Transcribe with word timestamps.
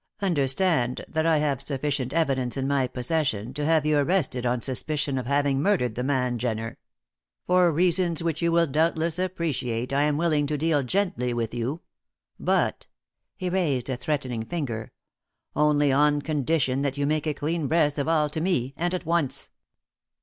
"Understand 0.19 1.05
that 1.07 1.27
I 1.27 1.37
have 1.37 1.61
sufficient 1.61 2.11
evidence 2.11 2.57
in 2.57 2.67
my 2.67 2.87
possession 2.87 3.53
to 3.53 3.63
have 3.65 3.85
you 3.85 3.99
arrested 3.99 4.47
on 4.47 4.59
suspicion 4.63 5.19
of 5.19 5.27
having 5.27 5.61
murdered 5.61 5.93
the 5.93 6.03
man 6.03 6.39
Jenner. 6.39 6.79
For 7.45 7.71
reasons 7.71 8.23
which 8.23 8.41
you 8.41 8.51
will 8.51 8.65
doubtless 8.65 9.19
appreciate, 9.19 9.93
I 9.93 10.01
am 10.05 10.17
willing 10.17 10.47
to 10.47 10.57
deal 10.57 10.81
gently 10.81 11.35
with 11.35 11.53
you. 11.53 11.81
But," 12.39 12.87
he 13.37 13.47
raised 13.47 13.91
a 13.91 13.95
threatening 13.95 14.43
finger, 14.43 14.91
"only 15.55 15.91
on 15.91 16.23
condition 16.23 16.81
that 16.81 16.97
you 16.97 17.05
make 17.05 17.27
a 17.27 17.35
clean 17.35 17.67
breast 17.67 17.99
of 17.99 18.07
all 18.07 18.27
to 18.31 18.41
me 18.41 18.73
and 18.77 18.95
at 18.95 19.05
once." 19.05 19.51